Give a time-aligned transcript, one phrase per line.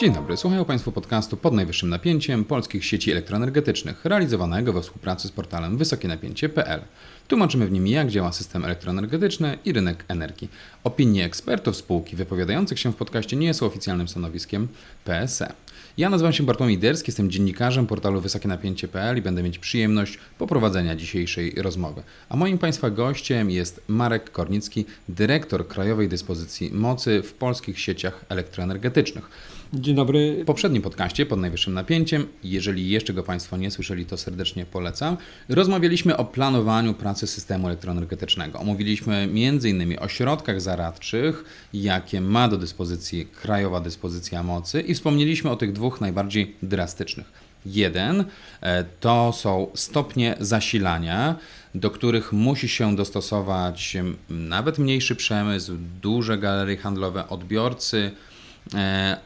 [0.00, 5.30] Dzień dobry, słuchają Państwo podcastu pod najwyższym napięciem polskich sieci elektroenergetycznych, realizowanego we współpracy z
[5.30, 6.80] portalem wysokienapięcie.pl.
[7.28, 10.48] Tłumaczymy w nim, jak działa system elektroenergetyczny i rynek energii.
[10.84, 14.68] Opinie ekspertów spółki wypowiadających się w podcaście nie są oficjalnym stanowiskiem
[15.04, 15.52] PSE.
[15.96, 21.54] Ja nazywam się Bartłomiej Derski, jestem dziennikarzem portalu wysokienapięcie.pl i będę mieć przyjemność poprowadzenia dzisiejszej
[21.56, 22.02] rozmowy.
[22.28, 29.30] A moim Państwa gościem jest Marek Kornicki, dyrektor Krajowej Dyspozycji Mocy w polskich sieciach elektroenergetycznych.
[29.74, 30.42] Dzień dobry.
[30.42, 35.16] W poprzednim podcaście pod najwyższym napięciem, jeżeli jeszcze go Państwo nie słyszeli, to serdecznie polecam.
[35.48, 38.58] Rozmawialiśmy o planowaniu pracy systemu elektroenergetycznego.
[38.58, 39.96] Omówiliśmy m.in.
[40.00, 41.44] o środkach zaradczych,
[41.74, 47.26] jakie ma do dyspozycji Krajowa Dyspozycja Mocy i wspomnieliśmy o tych dwóch najbardziej drastycznych.
[47.66, 48.24] Jeden
[48.60, 51.36] e, to są stopnie zasilania,
[51.74, 58.10] do których musi się dostosować m, nawet mniejszy przemysł, duże galerie handlowe, odbiorcy,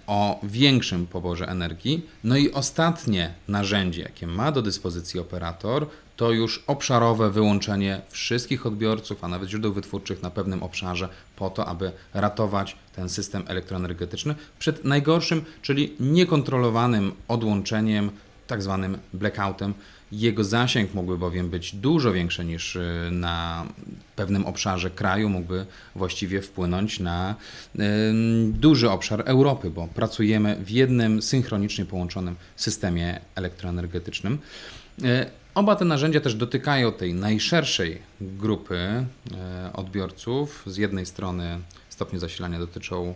[0.06, 2.06] o większym poborze energii.
[2.24, 9.24] No i ostatnie narzędzie, jakie ma do dyspozycji operator, to już obszarowe wyłączenie wszystkich odbiorców,
[9.24, 14.84] a nawet źródeł wytwórczych na pewnym obszarze, po to, aby ratować ten system elektroenergetyczny przed
[14.84, 18.10] najgorszym, czyli niekontrolowanym odłączeniem,
[18.46, 19.74] tak zwanym blackoutem.
[20.12, 23.66] Jego zasięg mógłby bowiem być dużo większy niż y, na
[24.16, 27.34] pewnym obszarze kraju, mógłby właściwie wpłynąć na
[27.78, 34.38] ym, duży obszar Europy, bo pracujemy w jednym synchronicznie połączonym systemie elektroenergetycznym.
[35.04, 39.06] E, Oba te narzędzia też dotykają tej najszerszej grupy
[39.72, 40.62] odbiorców.
[40.66, 43.14] Z jednej strony stopnie zasilania dotyczą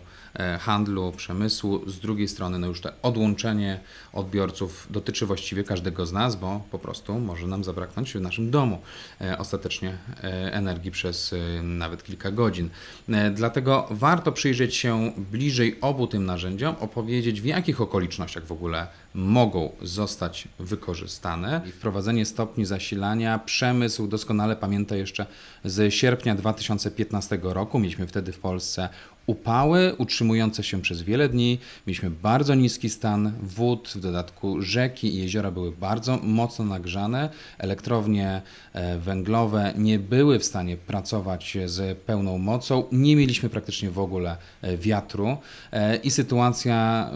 [0.59, 3.79] handlu, przemysłu, z drugiej strony no już to odłączenie
[4.13, 8.81] odbiorców dotyczy właściwie każdego z nas, bo po prostu może nam zabraknąć w naszym domu
[9.21, 12.69] e, ostatecznie e, energii przez e, nawet kilka godzin.
[13.09, 18.87] E, Dlatego warto przyjrzeć się bliżej obu tym narzędziom, opowiedzieć w jakich okolicznościach w ogóle
[19.13, 21.61] mogą zostać wykorzystane.
[21.77, 25.25] Wprowadzenie stopni zasilania, przemysł doskonale pamięta jeszcze
[25.65, 27.79] z sierpnia 2015 roku.
[27.79, 28.89] Mieliśmy wtedy w Polsce
[29.31, 31.59] upały utrzymujące się przez wiele dni.
[31.87, 37.29] Mieliśmy bardzo niski stan wód, w dodatku rzeki i jeziora były bardzo mocno nagrzane.
[37.57, 38.41] Elektrownie
[38.73, 42.83] e, węglowe nie były w stanie pracować z pełną mocą.
[42.91, 45.37] Nie mieliśmy praktycznie w ogóle e, wiatru
[45.71, 47.09] e, i sytuacja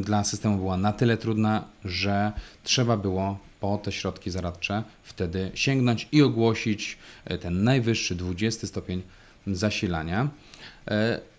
[0.00, 2.32] dla systemu była na tyle trudna, że
[2.64, 6.98] trzeba było po te środki zaradcze wtedy sięgnąć i ogłosić
[7.40, 9.02] ten najwyższy 20 stopień
[9.46, 10.28] zasilania.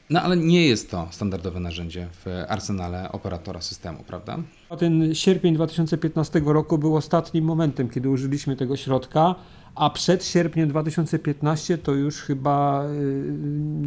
[0.10, 4.38] No ale nie jest to standardowe narzędzie w arsenale operatora systemu, prawda?
[4.80, 9.36] Ten sierpień 2015 roku był ostatnim momentem, kiedy użyliśmy tego środka,
[9.76, 13.32] a przed sierpniem 2015 to już chyba y,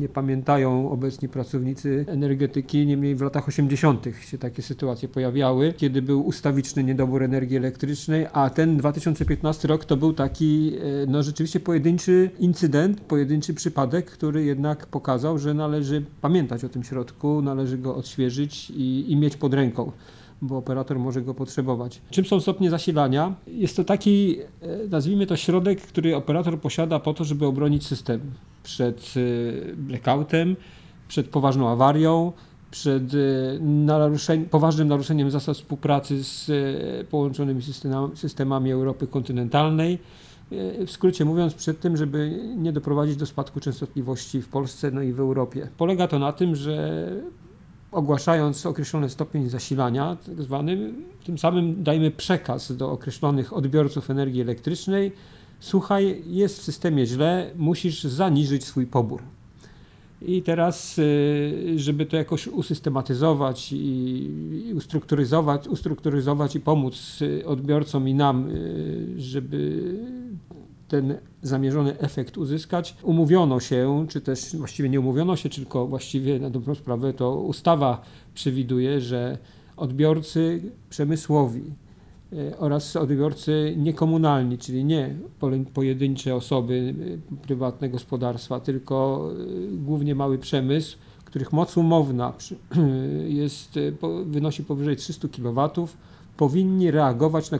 [0.01, 4.07] nie pamiętają obecni pracownicy energetyki, niemniej w latach 80.
[4.31, 9.97] się takie sytuacje pojawiały, kiedy był ustawiczny niedobór energii elektrycznej, a ten 2015 rok to
[9.97, 10.73] był taki
[11.03, 16.83] y, no rzeczywiście pojedynczy incydent, pojedynczy przypadek, który jednak pokazał, że należy pamiętać o tym
[16.83, 19.93] środku, należy go odświeżyć i, i mieć pod ręką
[20.43, 22.03] bo operator może go potrzebować.
[22.11, 23.35] Czym są stopnie zasilania?
[23.47, 28.21] Jest to taki, e, nazwijmy to środek, który operator posiada po to, żeby obronić system
[28.63, 30.57] przed e, blackoutem,
[31.09, 32.33] przed poważną awarią,
[32.71, 33.17] przed e,
[33.61, 36.51] naruszeń, poważnym naruszeniem zasad współpracy z
[37.09, 39.99] połączonymi systemami, systemami Europy kontynentalnej.
[40.87, 45.13] W skrócie mówiąc, przed tym, żeby nie doprowadzić do spadku częstotliwości w Polsce, no i
[45.13, 45.69] w Europie.
[45.77, 47.09] Polega to na tym, że
[47.93, 50.93] ogłaszając określony stopień zasilania, tak zwany,
[51.25, 55.13] tym samym dajmy przekaz do określonych odbiorców energii elektrycznej.
[55.61, 59.23] Słuchaj, jest w systemie źle, musisz zaniżyć swój pobór.
[60.23, 68.09] I teraz, y, żeby to jakoś usystematyzować i i ustrukturyzować, ustrukturyzować i pomóc y, odbiorcom
[68.09, 69.83] i nam, y, żeby
[70.93, 76.51] ten zamierzony efekt uzyskać, umówiono się, czy też właściwie nie umówiono się, tylko właściwie na
[76.51, 78.03] dobrą sprawę to ustawa
[78.35, 79.39] przewiduje, że
[79.77, 81.63] odbiorcy przemysłowi
[82.33, 85.15] e, oraz odbiorcy niekomunalni, czyli nie
[85.75, 86.95] pojedyncze osoby,
[87.33, 92.33] e, prywatne gospodarstwa, tylko e, głównie mały przemysł, których moc umowna
[93.43, 93.79] jest,
[94.27, 95.71] wynosi powyżej 300 kW,
[96.37, 97.59] powinni reagować na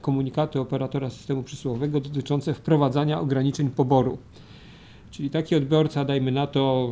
[0.00, 4.18] komunikaty operatora systemu przesyłowego dotyczące wprowadzania ograniczeń poboru.
[5.10, 6.90] Czyli taki odbiorca, dajmy na to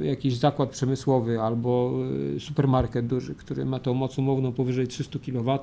[0.00, 1.92] y, jakiś zakład przemysłowy albo
[2.36, 5.58] y, supermarket duży, który ma tą moc umowną powyżej 300 kW,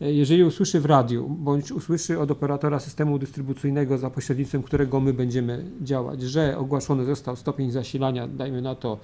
[0.00, 5.12] E, Jeżeli usłyszy w radiu, bądź usłyszy od operatora systemu dystrybucyjnego, za pośrednictwem którego my
[5.12, 8.98] będziemy działać, że ogłoszony został stopień zasilania, dajmy na to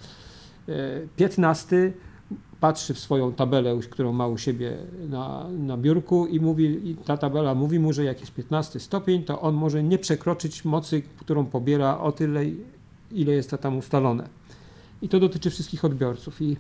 [0.69, 0.73] e,
[1.17, 1.93] 15,
[2.61, 4.77] patrzy w swoją tabelę, którą ma u siebie
[5.09, 9.23] na, na biurku i mówi, i ta tabela mówi mu, że jak jest 15 stopień,
[9.23, 12.45] to on może nie przekroczyć mocy, którą pobiera o tyle,
[13.13, 14.29] ile jest to tam ustalone.
[15.03, 16.43] I to dotyczy wszystkich odbiorców.
[16.43, 16.57] I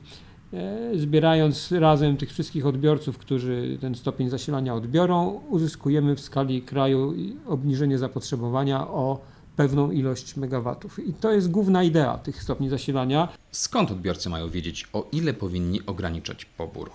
[0.53, 7.15] e, zbierając razem tych wszystkich odbiorców, którzy ten stopień zasilania odbiorą, uzyskujemy w skali kraju
[7.47, 9.21] obniżenie zapotrzebowania o
[9.57, 11.09] pewną ilość megawatów.
[11.09, 13.29] I to jest główna idea tych stopni zasilania.
[13.51, 16.91] Skąd odbiorcy mają wiedzieć, o ile powinni ograniczać pobór?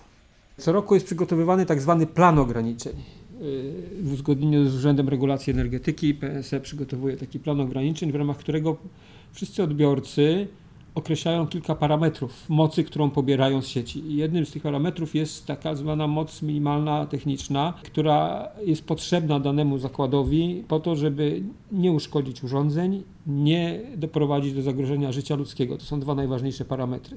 [0.58, 2.96] Co roku jest przygotowywany tak zwany plan ograniczeń.
[3.40, 8.76] Yy, W uzgodnieniu z Urzędem Regulacji Energetyki PSE przygotowuje taki plan ograniczeń, w ramach którego
[9.32, 10.48] wszyscy odbiorcy
[10.94, 14.16] określają kilka parametrów mocy, którą pobierają z sieci.
[14.16, 20.64] Jednym z tych parametrów jest taka zwana moc minimalna techniczna, która jest potrzebna danemu zakładowi
[20.68, 21.42] po to, żeby
[21.72, 25.76] nie uszkodzić urządzeń, nie doprowadzić do zagrożenia życia ludzkiego.
[25.78, 27.16] To są dwa najważniejsze parametry.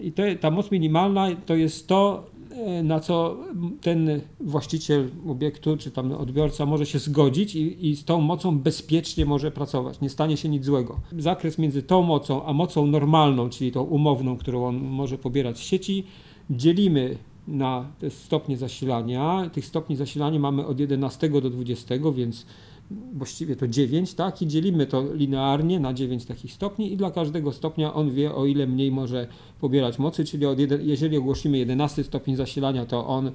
[0.00, 2.26] I to, ta moc minimalna to jest to,
[2.82, 3.36] na co
[3.80, 9.26] ten właściciel obiektu czy tam odbiorca może się zgodzić i, i z tą mocą bezpiecznie
[9.26, 10.00] może pracować.
[10.00, 11.00] Nie stanie się nic złego.
[11.18, 15.60] Zakres między tą mocą a mocą normalną, czyli tą umowną, którą on może pobierać z
[15.60, 16.04] sieci,
[16.50, 17.18] dzielimy
[17.48, 19.50] na te stopnie zasilania.
[19.52, 22.46] Tych stopni zasilania mamy od 11 do 20, więc
[22.90, 24.42] właściwie to 9, tak?
[24.42, 28.46] I dzielimy to linearnie na 9 takich stopni i dla każdego stopnia on wie, o
[28.46, 29.26] ile mniej może
[29.60, 33.32] pobierać mocy, czyli od jeden, jeżeli ogłosimy 11 stopień zasilania, to on, e,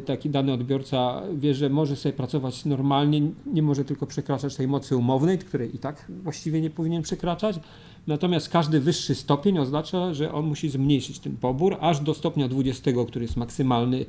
[0.00, 4.96] taki dany odbiorca wie, że może sobie pracować normalnie, nie może tylko przekraczać tej mocy
[4.96, 7.60] umownej, której i tak właściwie nie powinien przekraczać.
[8.06, 12.90] Natomiast każdy wyższy stopień oznacza, że on musi zmniejszyć ten pobór aż do stopnia 20,
[13.08, 14.06] który jest maksymalny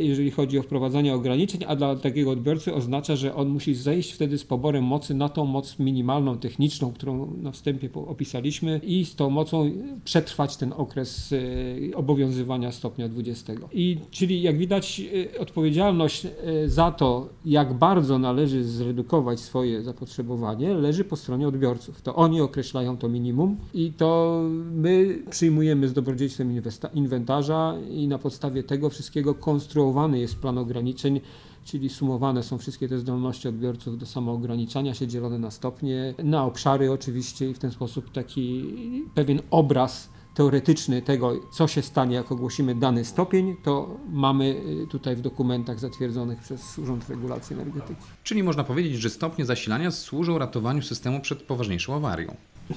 [0.00, 4.38] jeżeli chodzi o wprowadzanie ograniczeń, a dla takiego odbiorcy oznacza, że on musi zejść wtedy
[4.38, 9.30] z poborem mocy na tą moc minimalną, techniczną, którą na wstępie opisaliśmy i z tą
[9.30, 9.70] mocą
[10.04, 13.52] przetrwać ten okres e, obowiązywania stopnia 20.
[13.72, 15.02] I czyli jak widać
[15.34, 22.02] e, odpowiedzialność e, za to, jak bardzo należy zredukować swoje zapotrzebowanie, leży po stronie odbiorców.
[22.02, 24.40] To oni określają to minimum i to
[24.72, 26.62] my przyjmujemy z dobrodziejstwem
[26.94, 31.20] inwentarza i na podstawie tego wszystkiego konstruowany jest plan ograniczeń,
[31.64, 36.92] czyli sumowane są wszystkie te zdolności odbiorców do samoograniczania się, dzielone na stopnie, na obszary
[36.92, 38.74] oczywiście i w ten sposób taki
[39.14, 44.44] pewien obraz teoretyczny tego, co się stanie, jak ogłosimy dany stopień, to mamy
[44.84, 48.02] y, tutaj w dokumentach zatwierdzonych przez Urząd Regulacji Energetyki.
[48.24, 52.34] Czyli można powiedzieć, że stopnie zasilania służą ratowaniu systemu przed poważniejszą awarią.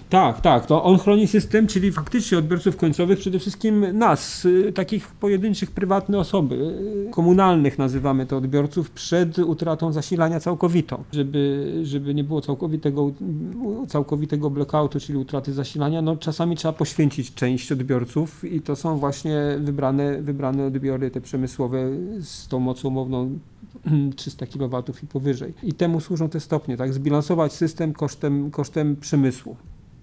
[0.09, 5.07] Tak, tak, to on chroni system, czyli faktycznie odbiorców końcowych, przede wszystkim nas, y, takich
[5.07, 6.55] pojedynczych, prywatnych osoby,
[7.07, 11.03] y, komunalnych nazywamy to odbiorców, przed utratą zasilania całkowitą.
[11.11, 13.11] Żeby, żeby nie było całkowitego,
[13.87, 19.37] całkowitego blackoutu, czyli utraty zasilania, no czasami trzeba poświęcić część odbiorców i to są właśnie
[19.59, 21.89] wybrane, wybrane odbiory te przemysłowe
[22.21, 23.39] z tą mocą umowną
[24.15, 25.53] 300 kW i powyżej.
[25.63, 26.93] I temu służą te stopnie, tak?
[26.93, 29.55] Zbilansować system kosztem, kosztem przemysłu.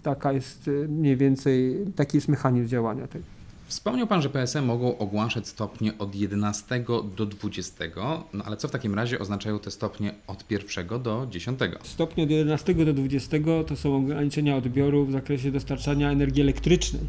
[0.03, 3.25] Taka jest y, mniej więcej, taki jest mechanizm działania tego.
[3.67, 6.85] Wspomniał Pan, że PSE mogą ogłaszać stopnie od 11
[7.17, 7.85] do 20,
[8.33, 11.59] no ale co w takim razie oznaczają te stopnie od 1 do 10?
[11.83, 17.03] Stopnie od 11 do 20 to są ograniczenia odbioru w zakresie dostarczania energii elektrycznej,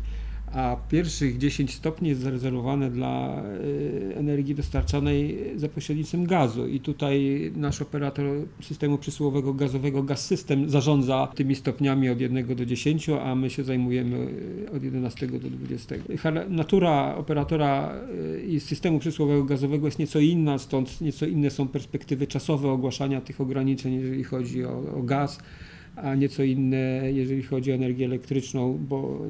[0.53, 6.67] a pierwszych 10 stopni jest zarezerwowane dla y, energii dostarczanej za pośrednictwem gazu.
[6.67, 8.25] I tutaj nasz operator
[8.62, 13.63] systemu przesyłowego gazowego Gaz System zarządza tymi stopniami od 1 do 10, a my się
[13.63, 15.95] zajmujemy y, od 11 do 20.
[15.95, 17.95] Chara- Natura operatora
[18.36, 23.22] y, i systemu przesyłowego gazowego jest nieco inna, stąd nieco inne są perspektywy czasowe ogłaszania
[23.22, 25.39] tych ograniczeń, jeżeli chodzi o, o gaz
[25.95, 29.29] a nieco inne, jeżeli chodzi o energię elektryczną, bo y,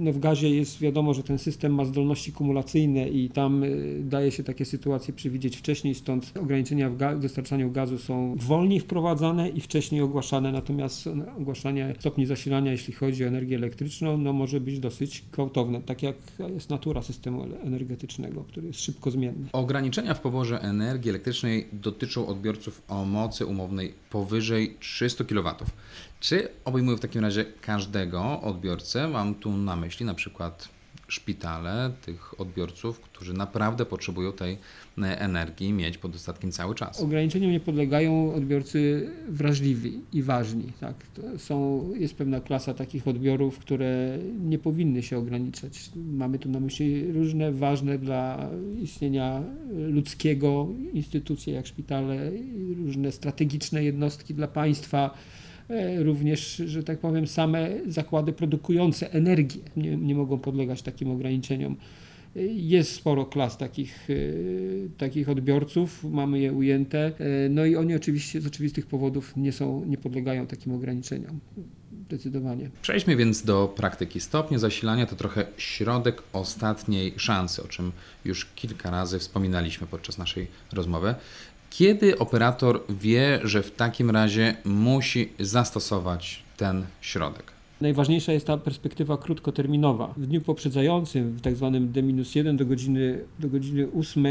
[0.00, 4.30] no w gazie jest wiadomo, że ten system ma zdolności kumulacyjne i tam y, daje
[4.30, 9.60] się takie sytuacje przewidzieć wcześniej, stąd ograniczenia w ga- dostarczaniu gazu są wolniej wprowadzane i
[9.60, 14.78] wcześniej ogłaszane, natomiast no, ogłaszanie stopni zasilania, jeśli chodzi o energię elektryczną, no może być
[14.78, 16.16] dosyć gwałtowne, tak jak
[16.54, 19.48] jest natura systemu energetycznego, który jest szybko zmienny.
[19.52, 25.54] Ograniczenia w poborze energii elektrycznej dotyczą odbiorców o mocy umownej powyżej 300 kW.
[26.24, 29.08] Czy obejmują w takim razie każdego odbiorcę?
[29.08, 30.68] Mam tu na myśli na przykład
[31.08, 34.58] szpitale, tych odbiorców, którzy naprawdę potrzebują tej
[34.98, 37.00] e, energii mieć pod dostatkiem cały czas.
[37.00, 40.72] Ograniczeniom nie podlegają odbiorcy wrażliwi i ważni.
[40.80, 40.94] Tak?
[41.38, 45.90] Są, jest pewna klasa takich odbiorów, które nie powinny się ograniczać.
[45.96, 48.50] Mamy tu na myśli różne ważne dla
[48.82, 52.30] istnienia ludzkiego instytucje jak szpitale,
[52.76, 55.14] różne strategiczne jednostki dla państwa.
[55.70, 61.76] E, Również, że tak powiem, same zakłady produkujące energię nie, nie mogą podlegać takim ograniczeniom.
[62.54, 64.14] Jest sporo klas takich, e,
[64.98, 69.84] takich odbiorców, mamy je ujęte, e, no i oni oczywiście z oczywistych powodów nie, są,
[69.84, 71.40] nie podlegają takim ograniczeniom.
[72.06, 72.70] Zdecydowanie.
[72.82, 74.20] Przejdźmy więc do praktyki.
[74.20, 77.92] Stopnie zasilania to trochę środek ostatniej szansy, o czym
[78.24, 81.14] już kilka razy wspominaliśmy podczas naszej rozmowy.
[81.78, 87.52] Kiedy operator wie, że w takim razie musi zastosować ten środek?
[87.80, 90.14] Najważniejsza jest ta perspektywa krótkoterminowa.
[90.16, 94.30] W dniu poprzedzającym, w tak zwanym D-1 do godziny, do godziny 8 e,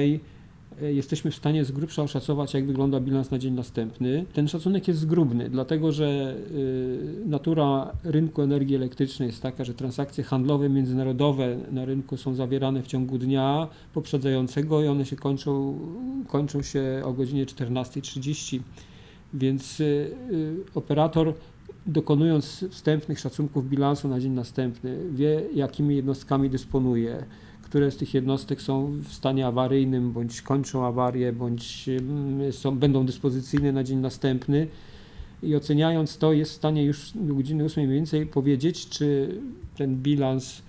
[0.81, 4.25] jesteśmy w stanie z grubsza oszacować, jak wygląda bilans na dzień następny.
[4.33, 10.23] Ten szacunek jest zgrubny, dlatego że y, natura rynku energii elektrycznej jest taka, że transakcje
[10.23, 15.79] handlowe międzynarodowe na rynku są zawierane w ciągu dnia poprzedzającego i one się kończą,
[16.27, 18.59] kończą się o godzinie 14.30.
[19.33, 19.83] Więc y,
[20.31, 21.33] y, operator
[21.85, 27.25] dokonując wstępnych szacunków bilansu na dzień następny, wie jakimi jednostkami dysponuje,
[27.73, 33.05] które z tych jednostek są w stanie awaryjnym, bądź kończą awarię, bądź mm, są, będą
[33.05, 34.67] dyspozycyjne na dzień następny.
[35.43, 39.37] I oceniając to, jest w stanie już godziny 8 mniej więcej powiedzieć, czy
[39.77, 40.61] ten bilans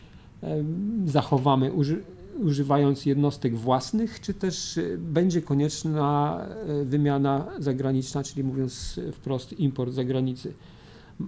[1.06, 2.02] zachowamy uży,
[2.38, 6.40] używając jednostek własnych, czy też y, będzie konieczna
[6.80, 10.52] y, wymiana zagraniczna, czyli mówiąc wprost import z zagranicy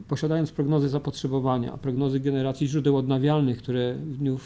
[0.09, 4.39] posiadając prognozy zapotrzebowania, prognozy generacji źródeł odnawialnych, które w dniu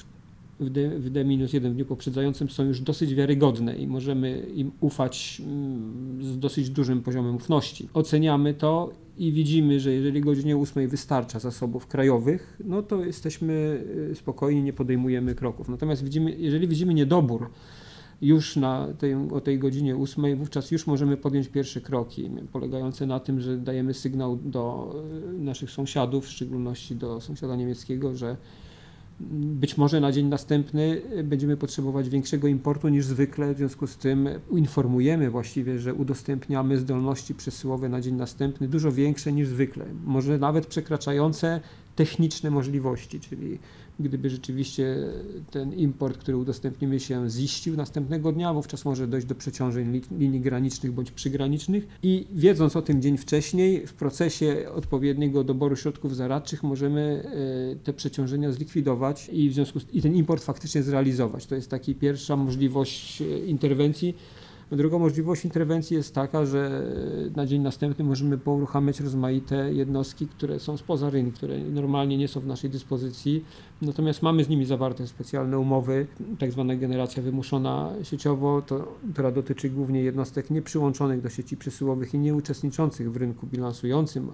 [0.61, 5.43] w D, w D-1 w dniu poprzedzającym są już dosyć wiarygodne i możemy im ufać
[5.47, 7.89] mm, z dosyć dużym poziomem ufności.
[7.95, 14.15] Oceniamy to i widzimy, że jeżeli godzinie 8 wystarcza zasobów krajowych, no to jesteśmy y,
[14.15, 15.69] spokojni, nie podejmujemy kroków.
[15.69, 17.51] Natomiast widzimy, jeżeli widzimy niedobór,
[18.23, 23.21] już na tej, o tej godzinie 8, wówczas już możemy podjąć pierwsze kroki, polegające na
[23.21, 24.95] tym, że dajemy sygnał do
[25.35, 28.37] y, naszych sąsiadów, w szczególności do sąsiada niemieckiego, że
[29.31, 34.29] być może na dzień następny będziemy potrzebować większego importu niż zwykle, w związku z tym
[34.51, 40.67] informujemy właściwie, że udostępniamy zdolności przesyłowe na dzień następny dużo większe niż zwykle, może nawet
[40.67, 41.61] przekraczające
[41.97, 43.59] techniczne możliwości, czyli
[44.01, 44.97] gdyby rzeczywiście
[45.51, 50.41] ten import, który udostępnimy się ziścił następnego dnia, wówczas może dojść do przeciążeń li- linii
[50.41, 56.63] granicznych bądź przygranicznych i wiedząc o tym dzień wcześniej, w procesie odpowiedniego doboru środków zaradczych
[56.63, 57.23] możemy
[57.73, 61.47] e, te przeciążenia zlikwidować i w związku z, i ten import faktycznie zrealizować.
[61.47, 64.15] To jest taka pierwsza możliwość e, interwencji.
[64.73, 66.83] Drugą możliwość interwencji jest taka, że
[67.37, 72.41] na dzień następny możemy pouruchamiać rozmaite jednostki, które są spoza rynku, które normalnie nie są
[72.41, 73.45] w naszej dyspozycji,
[73.83, 76.07] natomiast mamy z nimi zawarte specjalne umowy,
[76.39, 82.19] tak zwana generacja wymuszona sieciowo, to, która dotyczy głównie jednostek nieprzyłączonych do sieci przesyłowych i
[82.19, 84.31] nieuczestniczących w rynku bilansującym.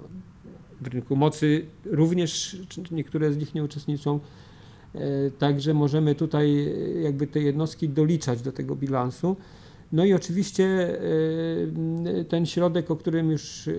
[0.80, 2.56] W rynku mocy również
[2.90, 4.20] niektóre z nich nie uczestniczą.
[4.94, 9.36] E, Także możemy tutaj e, jakby te jednostki doliczać do tego bilansu.
[9.92, 13.72] No i oczywiście e, ten środek, o którym już e,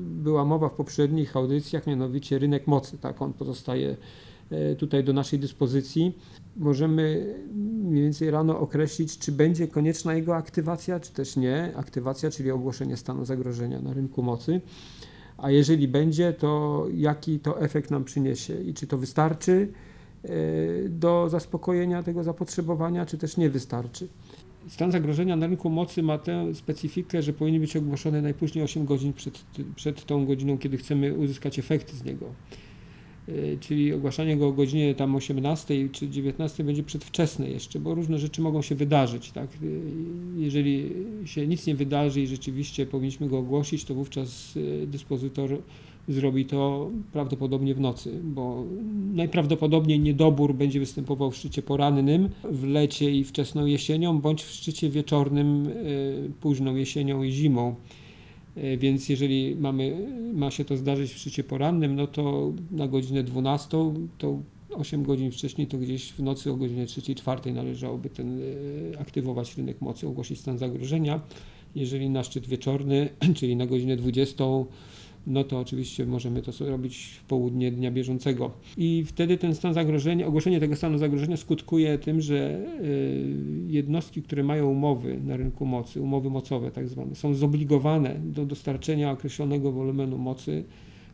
[0.00, 3.96] była mowa w poprzednich audycjach, mianowicie rynek mocy, tak, on pozostaje
[4.50, 6.18] e, tutaj do naszej dyspozycji.
[6.56, 7.34] Możemy
[7.84, 11.72] mniej więcej rano określić, czy będzie konieczna jego aktywacja, czy też nie.
[11.76, 14.60] Aktywacja, czyli ogłoszenie stanu zagrożenia na rynku mocy.
[15.36, 19.72] A jeżeli będzie, to jaki to efekt nam przyniesie i czy to wystarczy
[20.88, 24.08] do zaspokojenia tego zapotrzebowania, czy też nie wystarczy.
[24.68, 29.12] Stan zagrożenia na rynku mocy ma tę specyfikę, że powinien być ogłoszony najpóźniej 8 godzin
[29.12, 29.44] przed,
[29.76, 32.26] przed tą godziną, kiedy chcemy uzyskać efekty z niego.
[33.28, 38.18] E, Czyli ogłaszanie go o godzinie tam 18 czy 19 będzie przedwczesne jeszcze, bo różne
[38.18, 39.32] rzeczy mogą się wydarzyć.
[39.32, 39.50] Tak?
[39.50, 39.56] E,
[40.40, 40.92] Jeżeli
[41.24, 45.58] się nic nie wydarzy i rzeczywiście powinniśmy go ogłosić, to wówczas e, dyspozytor
[46.08, 48.64] zrobi to prawdopodobnie w nocy, bo
[49.14, 54.90] najprawdopodobniej niedobór będzie występował w szczycie porannym, w lecie i wczesną jesienią, bądź w szczycie
[54.90, 55.72] wieczornym, e,
[56.40, 57.74] późną jesienią i zimą.
[58.56, 63.22] E, Więc jeżeli mamy, ma się to zdarzyć w szczycie porannym, no to na godzinę
[63.22, 64.38] 12, to
[64.74, 68.40] 8 godzin wcześniej, to gdzieś w nocy o godzinie 3-4 należałoby ten,
[68.94, 71.20] e, aktywować rynek mocy, ogłosić stan zagrożenia.
[71.74, 74.44] Jeżeli na szczyt wieczorny, czyli na godzinę 20,
[75.26, 78.50] no to oczywiście możemy to robić w południe dnia bieżącego.
[78.76, 83.26] I wtedy ten stan zagrożenia, ogłoszenie tego stanu zagrożenia skutkuje tym, że y,
[83.68, 89.10] jednostki, które mają umowy na rynku mocy, umowy mocowe tak zwane, są zobligowane do dostarczenia
[89.10, 90.64] określonego wolumenu mocy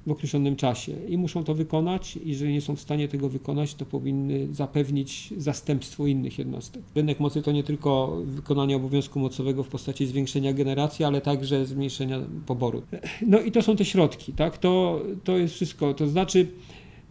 [0.07, 2.19] w określonym czasie i muszą to wykonać.
[2.25, 6.83] Jeżeli nie są w stanie tego wykonać, to powinny zapewnić zastępstwo innych jednostek.
[6.95, 12.21] Rynek mocy to nie tylko wykonanie obowiązku mocowego w postaci zwiększenia generacji, ale także zmniejszenia
[12.47, 12.83] poboru.
[13.27, 14.59] No i to są te środki, tak?
[14.59, 15.95] To, to jest wszystko.
[15.95, 16.47] To znaczy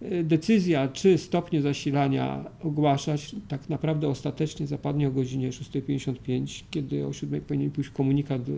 [0.02, 7.14] e, decyzja, czy stopnie zasilania ogłaszać, tak naprawdę ostatecznie zapadnie o godzinie 6.55, kiedy o
[7.14, 8.54] 7 powinien pójść komunikat, e,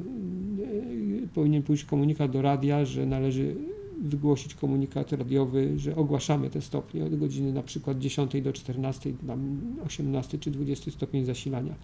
[1.33, 3.55] powinien pójść komunikat do radia, że należy
[4.01, 9.61] wygłosić komunikat radiowy, że ogłaszamy te stopnie od godziny na przykład 10 do 14, tam
[9.85, 11.75] 18 czy 20 stopień zasilania.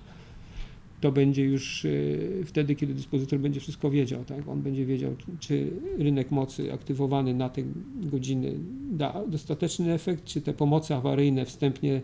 [1.02, 4.48] To będzie już y, wtedy, kiedy dyspozytor będzie wszystko wiedział, tak?
[4.48, 7.62] On będzie wiedział, czy rynek mocy aktywowany na te
[7.96, 8.54] godziny
[8.92, 12.02] da dostateczny efekt, czy te pomocy awaryjne wstępnie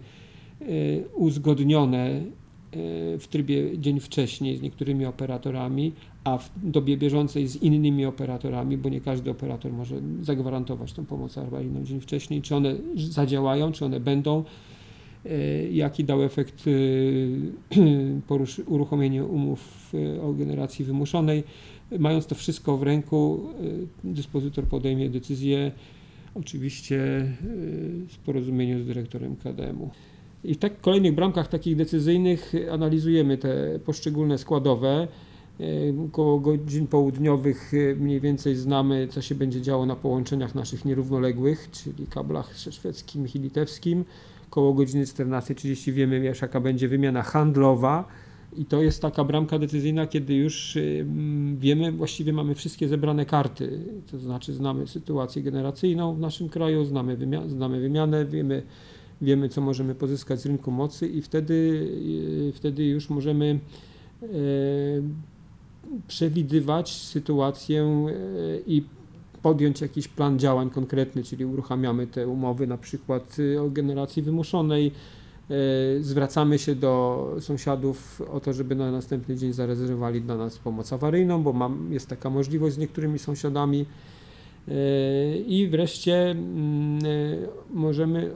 [0.62, 2.22] y, uzgodnione
[3.20, 5.94] w trybie dzień wcześniej z niektórymi operatorami,
[6.24, 11.38] a w dobie bieżącej z innymi operatorami, bo nie każdy operator może zagwarantować tą pomoc
[11.38, 14.44] awaryjną dzień wcześniej, czy one zadziałają, czy one będą,
[15.26, 17.82] e, jaki dał efekt e,
[18.74, 21.44] uruchomienie umów e, o generacji wymuszonej.
[22.00, 23.50] Mając to wszystko w ręku,
[24.04, 25.72] dyspozytor podejmie decyzję,
[26.36, 26.98] oczywiście
[28.08, 29.90] w porozumieniu z dyrektorem KDM-u.
[30.44, 35.08] I w tak kolejnych bramkach takich decyzyjnych analizujemy te poszczególne składowe.
[36.12, 41.70] Koło godzin południowych e, mniej więcej znamy, co się będzie działo na połączeniach naszych nierównoległych,
[41.72, 44.06] czyli kablach szwedzkim i litewskim.
[44.50, 48.08] Koło godziny 14.30 wiemy, jaka będzie wymiana handlowa.
[48.58, 50.78] I to jest taka bramka decyzyjna, kiedy już
[51.58, 53.80] wiemy, właściwie mamy wszystkie zebrane karty.
[54.12, 58.64] To znaczy znamy sytuację generacyjną w naszym kraju, znamy, wymia- znamy wymianę, wiemy,
[59.22, 61.54] wiemy, co możemy pozyskać z rynku mocy i wtedy,
[62.50, 63.60] y, wtedy już możemy
[64.24, 64.28] e,
[66.08, 68.14] przewidywać sytuację e,
[68.68, 68.84] i
[69.42, 74.92] podjąć jakiś plan działań konkretny, czyli uruchamiamy te umowy na przykład o generacji wymuszonej,
[75.50, 75.54] e,
[76.02, 81.44] zwracamy się do sąsiadów o to, żeby na następny dzień zarezerwowali dla nas pomoc awaryjną,
[81.44, 83.86] bo mam, jest taka możliwość z niektórymi sąsiadami.
[84.68, 87.10] E, I wreszcie mm, e,
[87.74, 88.32] możemy e,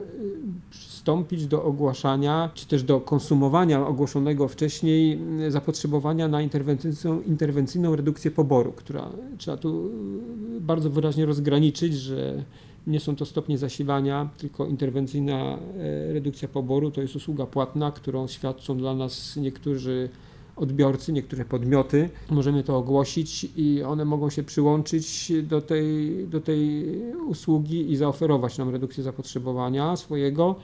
[0.70, 5.18] przystąpić do ogłaszania, czy też do konsumowania ogłoszonego wcześniej
[5.48, 9.90] zapotrzebowania na interwencyjną, interwencyjną redukcję poboru, która trzeba tu
[10.60, 12.44] bardzo wyraźnie rozgraniczyć, że
[12.86, 15.58] nie są to stopnie zasilania, tylko interwencyjna
[16.12, 16.90] redukcja poboru.
[16.90, 20.08] To jest usługa płatna, którą świadczą dla nas niektórzy
[20.56, 22.10] odbiorcy, niektóre podmioty.
[22.30, 26.84] Możemy to ogłosić i one mogą się przyłączyć do tej, do tej
[27.26, 30.56] usługi i zaoferować nam redukcję zapotrzebowania swojego.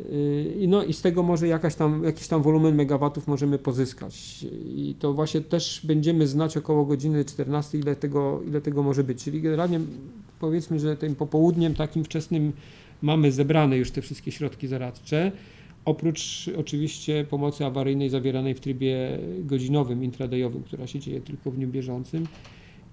[0.00, 4.46] Yy, I No i z tego może jakaś tam, jakiś tam wolumen megawatów możemy pozyskać.
[4.64, 9.24] I to właśnie też będziemy znać około godziny 14, ile tego, ile tego może być.
[9.24, 9.80] Czyli generalnie
[10.40, 12.52] powiedzmy, że tym popołudniem takim wczesnym
[13.02, 15.32] mamy zebrane już te wszystkie środki zaradcze.
[15.84, 21.68] Oprócz oczywiście pomocy awaryjnej zawieranej w trybie godzinowym, intradayowym, która się dzieje tylko w dniu
[21.68, 22.26] bieżącym.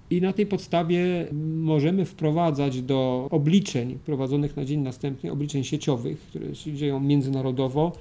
[0.09, 6.55] I na tej podstawie możemy wprowadzać do obliczeń prowadzonych na dzień następny, obliczeń sieciowych, które
[6.55, 7.91] się dzieją międzynarodowo,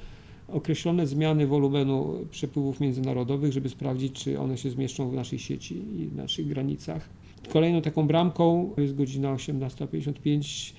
[0.48, 6.06] określone zmiany wolumenu przepływów międzynarodowych, żeby sprawdzić, czy one się zmieszczą w naszej sieci i
[6.06, 7.08] w naszych granicach.
[7.48, 10.77] Kolejną taką bramką jest godzina 18.55, e,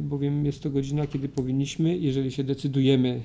[0.00, 3.20] bowiem jest to godzina, kiedy powinniśmy, jeżeli się decydujemy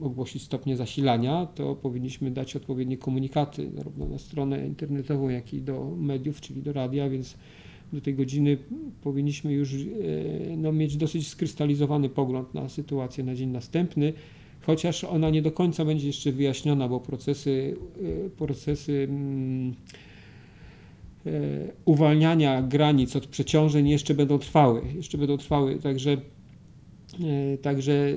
[0.00, 5.96] ogłosić stopnie zasilania, to powinniśmy dać odpowiednie komunikaty, zarówno na stronę internetową, jak i do
[5.98, 7.36] mediów, czyli do radia, więc
[7.92, 8.58] do tej godziny
[9.02, 9.76] powinniśmy już e,
[10.56, 14.12] no, mieć dosyć skrystalizowany pogląd na sytuację na dzień następny,
[14.62, 17.76] chociaż ona nie do końca będzie jeszcze wyjaśniona, bo procesy,
[18.26, 19.74] e, procesy mm, e,
[21.84, 26.16] uwalniania granic od przeciążeń jeszcze będą trwały, jeszcze będą trwały, także
[27.24, 28.14] E, Także e,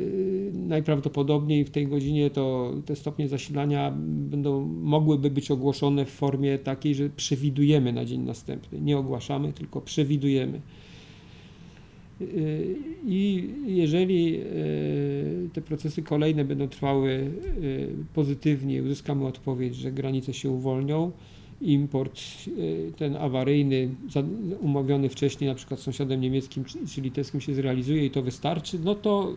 [0.53, 6.95] najprawdopodobniej w tej godzinie to te stopnie zasilania będą mogłyby być ogłoszone w formie takiej,
[6.95, 8.81] że przewidujemy na dzień następny.
[8.81, 10.61] Nie ogłaszamy, tylko przewidujemy.
[12.21, 12.25] E,
[13.05, 14.43] I jeżeli e,
[15.53, 17.51] te procesy kolejne będą trwały e,
[18.13, 21.11] pozytywnie, uzyskamy odpowiedź, że granice się uwolnią,
[21.61, 23.89] import e, ten awaryjny,
[24.59, 28.95] umówiony wcześniej na przykład z sąsiadem niemieckim czy, litewskim się zrealizuje i to wystarczy, no
[28.95, 29.33] to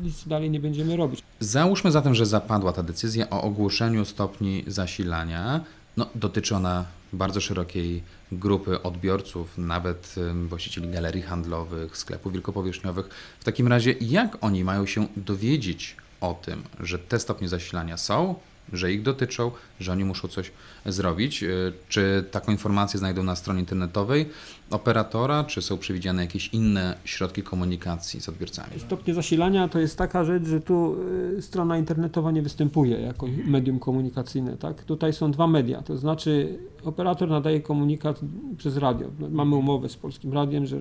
[0.00, 1.22] e, nic dalej nie będziemy robić.
[1.40, 5.60] Załóżmy zatem, że zapadła ta decyzja o ogłoszeniu stopni zasilania.
[5.96, 13.08] No, dotyczy ona bardzo szerokiej grupy odbiorców, nawet ym, właścicieli galerii handlowych, sklepów wielkopowierzchniowych.
[13.40, 18.34] W takim razie, jak oni mają się dowiedzieć o tym, że te stopnie zasilania są,
[18.72, 19.50] że ich dotyczą,
[19.80, 20.52] że oni muszą coś
[20.86, 21.42] zrobić?
[21.42, 24.26] Y, Czy taką informację znajdą na stronie internetowej
[24.70, 28.80] operatora, czy są przewidziane jakieś inne środki komunikacji z odbiorcami?
[28.80, 30.96] Stopnie zasilania to jest taka rzecz, że tu
[31.38, 34.56] y, strona internetowa nie występuje jako medium komunikacyjne.
[34.56, 34.84] Tak?
[34.84, 38.20] Tutaj są dwa media, to znaczy operator nadaje komunikat
[38.56, 39.08] przez radio.
[39.18, 40.80] No, Mamy umowę z Polskim Radiem, że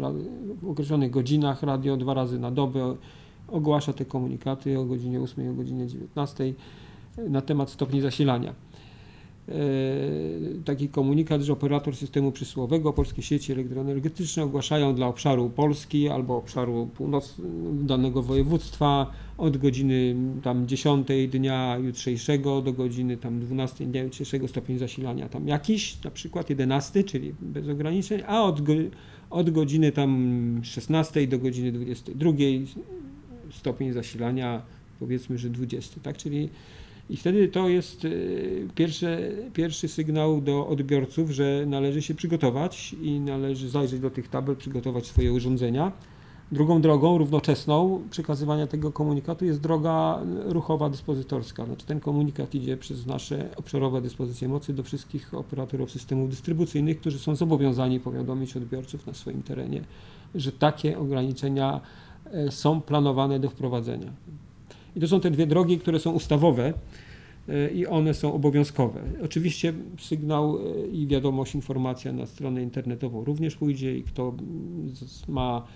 [0.62, 2.96] w określonych godzinach radio dwa razy na dobę
[3.48, 6.54] ogłasza te komunikaty o godzinie 8 i o godzinie 19
[7.18, 8.54] na temat stopni zasilania.
[9.50, 9.54] E,
[10.66, 16.90] Taki komunikat, że operator systemu przesyłowego, polskie sieci elektroenergetyczne ogłaszają dla obszaru Polski albo obszaru
[16.96, 17.36] północ
[17.74, 24.78] danego województwa od godziny tam 10 dnia jutrzejszego do godziny tam 12 dnia jutrzejszego stopień
[24.78, 28.60] zasilania tam jakiś, na przykład 11, czyli bez ograniczeń, a od,
[29.30, 32.32] od godziny tam 16 do godziny 22
[33.52, 34.62] stopień zasilania
[35.00, 36.18] powiedzmy, że 20, tak?
[36.18, 36.50] Czyli
[37.10, 43.20] i wtedy to jest y, pierwsze, pierwszy sygnał do odbiorców, że należy się przygotować i
[43.20, 45.92] należy zajrzeć do tych tabel, przygotować swoje urządzenia.
[46.52, 51.66] Drugą drogą, równoczesną przekazywania tego komunikatu jest droga ruchowa dyspozytorska.
[51.66, 57.20] Znaczy ten komunikat idzie przez nasze obszarowe dyspozycje mocy do wszystkich operatorów systemów dystrybucyjnych, którzy
[57.20, 59.84] są zobowiązani powiadomić odbiorców na swoim terenie,
[60.36, 61.82] że takie ograniczenia
[62.26, 64.12] e, są planowane do wprowadzenia.
[64.96, 66.74] I to są te dwie drogi, które są ustawowe
[67.50, 69.02] e, i one są obowiązkowe.
[69.24, 74.34] Oczywiście sygnał e, i wiadomość, informacja na stronę internetową również pójdzie i kto
[75.28, 75.68] ma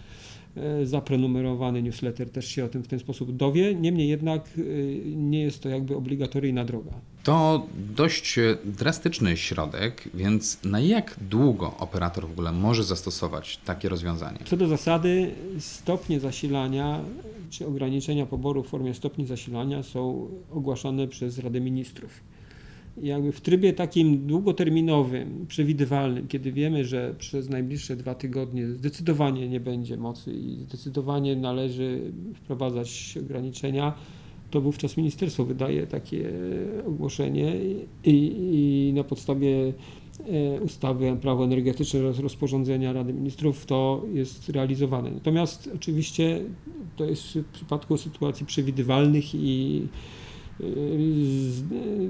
[0.56, 3.76] e, zaprenumerowany newsletter też się o tym w ten sposób dowie.
[3.76, 4.50] Niemniej jednak
[5.16, 6.92] nie jest to jakby obligatoryjna droga.
[7.30, 13.90] To dość e, drastyczny środek, więc na jak długo operator w ogóle może zastosować takie
[13.90, 14.40] rozwiązanie?
[14.46, 17.02] Co do zasady, stopnie zasilania
[17.50, 22.12] czy ograniczenia poboru w formie stopni zasilania są ogłaszane przez Radę Ministrów.
[23.02, 29.60] Jakby w trybie takim długoterminowym, przewidywalnym, kiedy wiemy, że przez najbliższe dwa tygodnie zdecydowanie nie
[29.60, 33.94] będzie mocy i zdecydowanie należy wprowadzać ograniczenia,
[34.52, 36.32] to wówczas ministerstwo wydaje takie
[36.88, 37.56] ogłoszenie
[38.06, 39.74] i, i na podstawie
[40.30, 45.12] e, ustawy Prawo energetyczne oraz rozporządzenia Rady Ministrów to jest realizowane.
[45.12, 46.42] Natomiast oczywiście
[46.96, 49.88] to jest w przypadku sytuacji przewidywalnych i
[50.60, 50.64] e,
[51.24, 51.64] z,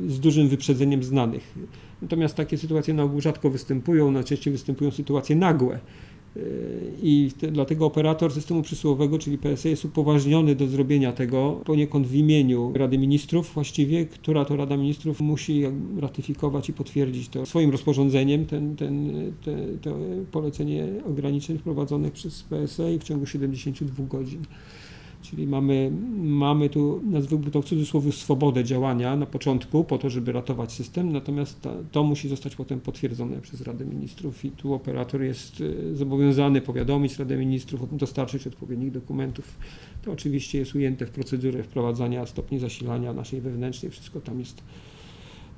[0.07, 1.55] z dużym wyprzedzeniem znanych.
[2.01, 5.79] Natomiast takie sytuacje na ogół rzadko występują, najczęściej występują sytuacje nagłe.
[6.39, 12.07] E, I te, dlatego operator systemu przesyłowego, czyli PSE, jest upoważniony do zrobienia tego poniekąd
[12.07, 15.63] w imieniu Rady Ministrów właściwie, która to Rada Ministrów musi
[15.99, 19.13] ratyfikować i potwierdzić to swoim rozporządzeniem, ten, ten,
[19.45, 19.97] te, to
[20.31, 24.39] polecenie ograniczeń wprowadzonych przez PSE w ciągu 72 godzin.
[25.29, 30.31] Czyli mamy, mamy tu, nazwijmy to w cudzysłowie, swobodę działania na początku po to, żeby
[30.31, 35.21] ratować system, natomiast ta, to musi zostać potem potwierdzone przez Radę Ministrów i tu operator
[35.21, 39.57] jest y, zobowiązany powiadomić Radę Ministrów, dostarczyć odpowiednich dokumentów.
[40.01, 44.63] To oczywiście jest ujęte w procedurze wprowadzania stopni zasilania naszej wewnętrznej, wszystko tam jest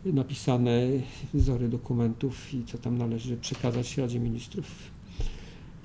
[0.06, 0.88] napisane,
[1.34, 4.66] wzory dokumentów i co tam należy przekazać Radzie Ministrów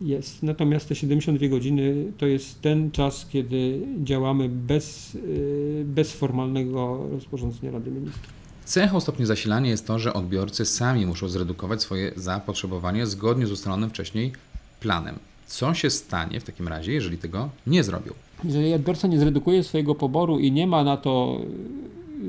[0.00, 0.42] jest.
[0.42, 7.72] Natomiast te 72 godziny to jest ten czas, kiedy działamy bez, y, bez formalnego rozporządzenia
[7.72, 8.36] Rady Ministrów.
[8.64, 13.90] Cechą stopnia zasilania jest to, że odbiorcy sami muszą zredukować swoje zapotrzebowanie zgodnie z ustalonym
[13.90, 14.32] wcześniej
[14.80, 15.18] planem.
[15.46, 18.12] Co się stanie w takim razie, jeżeli tego nie zrobią?
[18.44, 21.40] Jeżeli odbiorca nie zredukuje swojego poboru i nie ma na to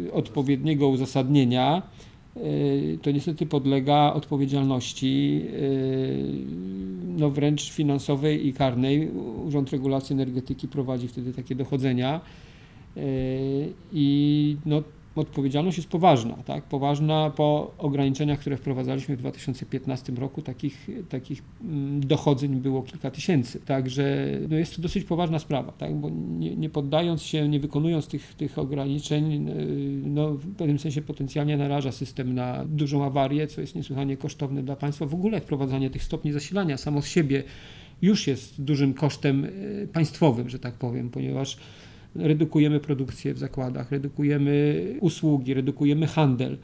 [0.05, 1.81] y, odpowiedniego uzasadnienia,
[2.37, 5.41] y, to niestety podlega odpowiedzialności
[7.17, 9.11] no wręcz finansowej i karnej.
[9.45, 12.21] Urząd Regulacji Energetyki prowadzi wtedy takie dochodzenia
[12.97, 13.01] y,
[13.93, 14.83] i no,
[15.21, 16.63] odpowiedzialność jest poważna, tak?
[16.63, 23.59] Poważna po ograniczeniach, które wprowadzaliśmy w 2015 roku, takich, takich mm, dochodzeń było kilka tysięcy.
[23.59, 25.95] Także no jest to dosyć poważna sprawa, tak?
[25.95, 31.01] Bo nie, nie poddając się, nie wykonując tych, tych ograniczeń, yy, no w pewnym sensie
[31.01, 35.05] potencjalnie naraża system na dużą awarię, co jest niesłychanie kosztowne dla państwa.
[35.05, 37.43] W ogóle wprowadzanie tych stopni zasilania samo z siebie
[38.01, 41.57] już jest dużym kosztem yy, państwowym, że tak powiem, ponieważ
[42.17, 46.57] redukujemy produkcję w zakładach, redukujemy usługi, redukujemy handel.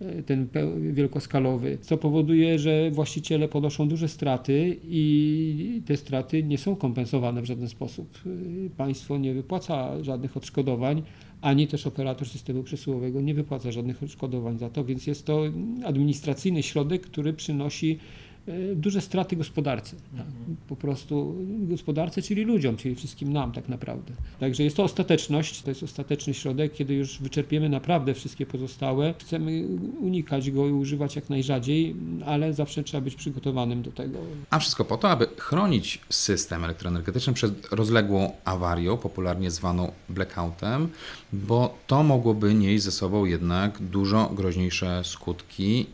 [0.00, 0.48] e, ten
[0.92, 7.44] wielkoskalowy, co powoduje, że właściciele ponoszą duże straty i te straty nie są kompensowane w
[7.44, 8.18] żaden sposób.
[8.26, 11.02] Y, Państwo nie wypłaca żadnych odszkodowań,
[11.40, 15.42] ani też operator systemu przesyłowego nie wypłaca żadnych odszkodowań za to, więc jest to
[15.84, 18.27] administracyjny środek, który przynosi e,
[18.76, 19.96] duże straty gospodarce.
[20.16, 20.26] Tak?
[20.68, 24.12] Po prostu gospodarce, czyli ludziom, czyli wszystkim nam tak naprawdę.
[24.40, 29.14] Także jest to ostateczność, to jest ostateczny środek, kiedy już wyczerpiemy naprawdę wszystkie pozostałe.
[29.18, 29.66] Chcemy
[30.00, 34.18] unikać go i używać jak najrzadziej, ale zawsze trzeba być przygotowanym do tego.
[34.50, 40.88] A wszystko po to, aby chronić system elektroenergetyczny przed rozległą awarią, popularnie zwaną blackoutem,
[41.32, 45.86] bo to mogłoby nieść ze sobą jednak dużo groźniejsze skutki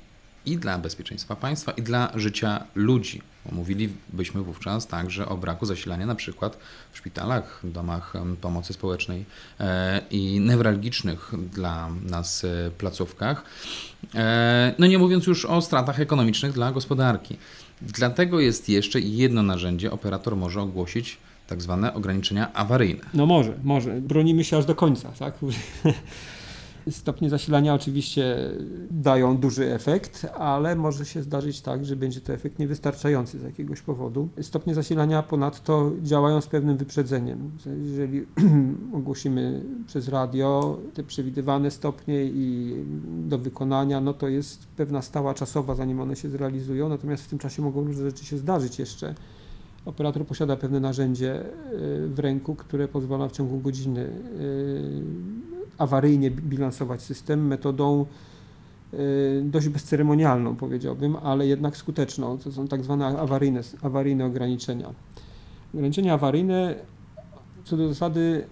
[0.46, 3.22] i dla bezpieczeństwa państwa, i dla życia ludzi.
[3.52, 6.58] Mówilibyśmy wówczas także o braku zasilania na przykład
[6.92, 9.24] w szpitalach, domach pomocy społecznej
[9.60, 13.44] e, i newralgicznych dla nas e, placówkach.
[14.14, 17.36] E, No nie mówiąc już o stratach ekonomicznych dla gospodarki.
[17.82, 23.02] Dlatego jest jeszcze jedno narzędzie, operator może ogłosić tak zwane ograniczenia awaryjne.
[23.14, 24.00] No może, może.
[24.00, 25.34] Bronimy się aż do końca, tak?
[26.90, 28.36] Stopnie zasilania oczywiście
[28.90, 33.82] dają duży efekt, ale może się zdarzyć tak, że będzie to efekt niewystarczający z jakiegoś
[33.82, 34.28] powodu.
[34.42, 37.50] Stopnie zasilania ponadto działają z pewnym wyprzedzeniem.
[37.84, 38.26] Jeżeli
[38.98, 45.74] ogłosimy przez radio te przewidywane stopnie i do wykonania, no to jest pewna stała czasowa,
[45.74, 49.14] zanim one się zrealizują, natomiast w tym czasie mogą różne rzeczy się zdarzyć jeszcze.
[49.86, 55.02] Operator posiada pewne narzędzie y, w ręku, które pozwala w ciągu godziny y,
[55.78, 58.06] awaryjnie bilansować system metodą
[58.94, 62.38] y, dość bezceremonialną, powiedziałbym, ale jednak skuteczną.
[62.38, 64.90] To są tak zwane awaryjne, awaryjne ograniczenia.
[65.74, 66.74] Ograniczenia awaryjne
[67.64, 68.44] co do zasady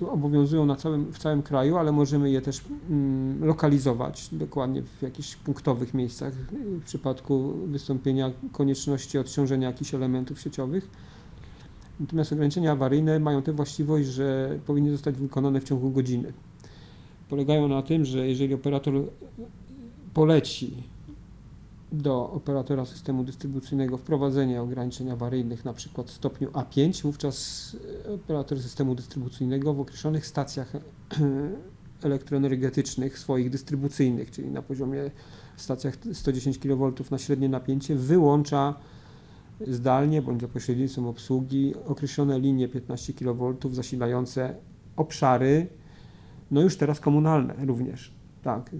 [0.00, 5.36] obowiązują na całym, w całym kraju, ale możemy je też mm, lokalizować dokładnie w jakichś
[5.36, 10.90] punktowych miejscach w przypadku wystąpienia konieczności odciążenia jakichś elementów sieciowych.
[12.00, 16.32] Natomiast ograniczenia awaryjne mają tę właściwość, że powinny zostać wykonane w ciągu godziny.
[17.28, 18.94] Polegają na tym, że jeżeli operator
[20.14, 20.82] poleci
[21.92, 28.94] do operatora systemu dystrybucyjnego wprowadzenie ograniczeń awaryjnych przykład w stopniu A5, wówczas e, operator systemu
[28.94, 30.72] dystrybucyjnego w określonych stacjach
[32.02, 35.10] elektroenergetycznych swoich dystrybucyjnych, czyli na poziomie
[35.56, 38.74] w stacjach 110 kV na średnie napięcie, wyłącza
[39.66, 44.54] zdalnie bądź za pośrednictwem obsługi określone linie 15 kV zasilające
[44.96, 45.66] obszary,
[46.50, 48.15] no już teraz komunalne również.
[48.46, 48.70] Tak,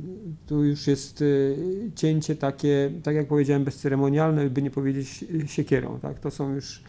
[0.46, 5.98] tu już jest y, cięcie takie, tak jak powiedziałem, bezceremonialne, by nie powiedzieć y, siekierą.
[6.00, 6.20] Tak?
[6.20, 6.82] To są już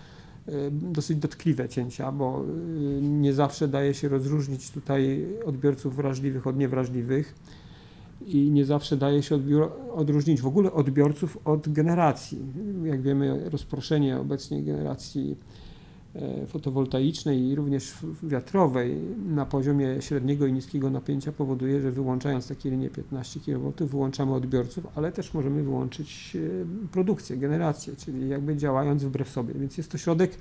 [0.49, 2.45] y, dosyć dotkliwe cięcia, bo
[3.01, 7.35] nie zawsze daje się rozróżnić tutaj odbiorców wrażliwych od niewrażliwych
[8.25, 9.39] i nie zawsze daje się
[9.93, 12.39] odróżnić w ogóle odbiorców od generacji.
[12.83, 15.37] Jak wiemy, rozproszenie obecnie generacji
[16.47, 22.89] fotowoltaicznej i również wiatrowej na poziomie średniego i niskiego napięcia powoduje, że wyłączając takie linie
[22.89, 29.29] 15 kV wyłączamy odbiorców, ale też możemy wyłączyć e, produkcję, generację, czyli jakby działając wbrew
[29.29, 29.53] sobie.
[29.53, 30.37] Więc jest to środek,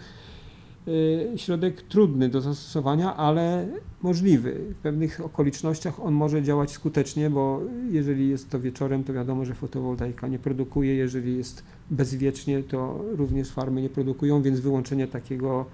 [1.35, 3.69] e, środek trudny do zastosowania, ale
[4.03, 4.61] możliwy.
[4.71, 7.61] W pewnych okolicznościach on może działać skutecznie, bo
[7.91, 13.51] jeżeli jest to wieczorem, to wiadomo, że fotowoltaika nie produkuje, jeżeli jest bezwiecznie, to również
[13.51, 15.67] farmy nie produkują, więc wyłączenie takiego,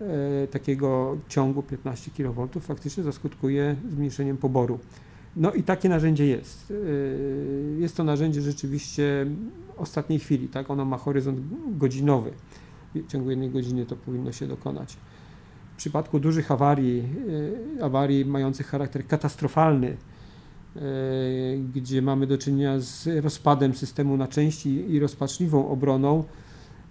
[0.00, 4.78] e, takiego ciągu 15 kV faktycznie zaskutkuje zmniejszeniem poboru.
[5.36, 6.70] No i takie narzędzie jest.
[6.70, 9.26] E, Jest to narzędzie rzeczywiście
[9.76, 10.70] ostatniej chwili, tak?
[10.70, 11.40] Ono ma horyzont
[11.78, 12.30] godzinowy.
[12.94, 14.96] W ciągu jednej godziny to powinno się dokonać.
[15.74, 17.04] W przypadku dużych awarii,
[17.78, 19.96] e, awarii mających charakter katastrofalny,
[21.74, 26.24] gdzie mamy do czynienia z rozpadem systemu na części i rozpaczliwą obroną,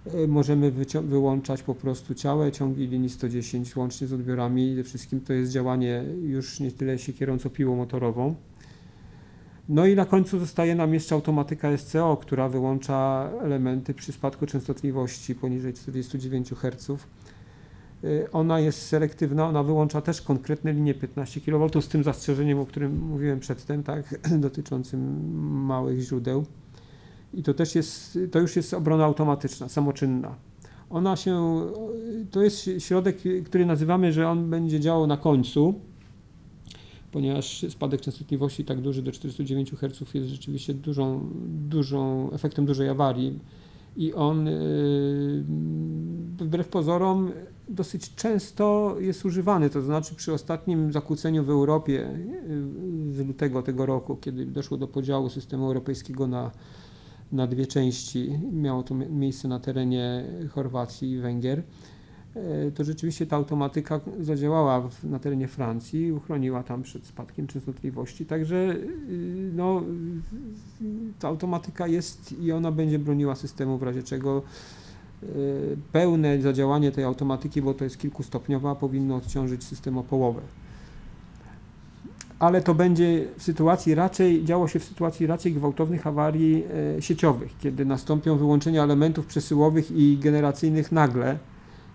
[0.06, 0.72] e, możemy
[1.02, 4.74] wyłączać po prostu ciałe ciągi linii 110 łącznie z odbiorami.
[4.76, 8.34] Ze wszystkim to jest działanie już nie tyle siekierą, co piłą motorową.
[9.68, 15.34] No i na końcu zostaje nam jeszcze automatyka SCO, która wyłącza elementy przy spadku częstotliwości
[15.34, 16.90] poniżej 49 Hz.
[18.04, 22.66] Y, Ona jest selektywna, ona wyłącza też konkretne linie 15 kV z tym zastrzeżeniem, o
[22.66, 25.30] którym mówiłem przedtem, tak, dotyczącym
[25.66, 26.44] małych źródeł.
[27.34, 30.34] I to też jest, to już jest obrona automatyczna, samoczynna.
[30.90, 31.60] Ona się,
[32.30, 35.74] to jest środek, który nazywamy, że on będzie działał na końcu,
[37.12, 41.30] ponieważ spadek częstotliwości tak duży do 49 Hz jest rzeczywiście dużą,
[41.68, 43.38] dużą efektem dużej awarii
[43.96, 45.44] i on yy,
[46.46, 47.32] wbrew pozorom
[47.68, 49.70] dosyć często jest używany.
[49.70, 52.18] To znaczy przy ostatnim zakłóceniu w Europie
[53.10, 56.50] z lutego tego roku, kiedy doszło do podziału systemu europejskiego na,
[57.32, 61.62] na dwie części, miało to mie- miejsce na terenie Chorwacji i Węgier,
[62.34, 68.26] e, to rzeczywiście ta automatyka zadziałała w, na terenie Francji uchroniła tam przed spadkiem częstotliwości.
[68.26, 69.82] Także y, no,
[71.18, 74.42] ta automatyka jest i ona będzie broniła systemu w razie czego
[75.92, 80.40] pełne zadziałanie tej automatyki, bo to jest kilkustopniowa, powinno odciążyć system o połowę.
[82.38, 86.64] Ale to będzie w sytuacji raczej, działo się w sytuacji raczej gwałtownych awarii
[86.96, 91.38] e, sieciowych, kiedy nastąpią wyłączenia elementów przesyłowych i generacyjnych nagle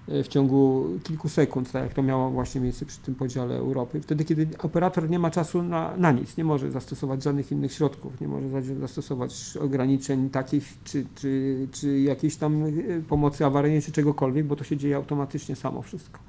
[0.08, 4.02] w ciągu kilku sekund, tak jak to miało właśnie miejsce przy tym podziale Europy.
[4.02, 8.22] Wtedy, kiedy operator nie ma czasu na, na nic, nie może zastosować żadnych innych środków,
[8.22, 12.70] nie może za- zastosować ograniczeń takich, czy, czy, czy jakiejś tam e,
[13.10, 16.20] pomocy awaryjnej, czy czegokolwiek, bo to się dzieje automatycznie samo wszystko.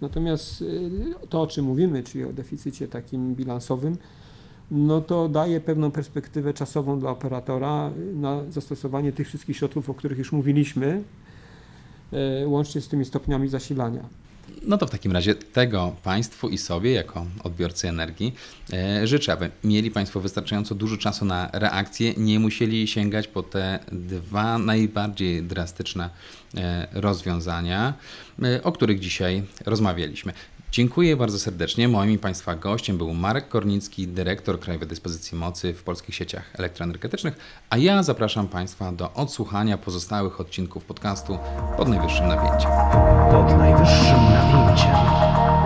[0.00, 0.90] Natomiast y,
[1.28, 3.96] to, o czym mówimy, czyli o deficycie takim bilansowym,
[4.70, 10.18] no to daje pewną perspektywę czasową dla operatora na zastosowanie tych wszystkich środków, o których
[10.18, 11.02] już mówiliśmy,
[12.46, 14.04] łącznie z tymi stopniami zasilania.
[14.62, 18.34] No to w takim razie tego Państwu i sobie, jako odbiorcy energii,
[18.72, 23.78] e, życzę, aby mieli Państwo wystarczająco dużo czasu na reakcję, nie musieli sięgać po te
[23.92, 26.10] dwa najbardziej drastyczne
[26.56, 27.94] e, rozwiązania,
[28.42, 30.32] e, o których dzisiaj rozmawialiśmy.
[30.72, 31.88] Dziękuję bardzo serdecznie.
[31.88, 37.36] Moim i Państwa gościem był Marek Kornicki, dyrektor Krajowej Dyspozycji Mocy w polskich sieciach elektroenergetycznych,
[37.70, 41.38] a ja zapraszam Państwa do odsłuchania pozostałych odcinków podcastu
[41.76, 42.70] pod najwyższym napięciem.
[43.30, 45.57] Pod najwyższym napięciem.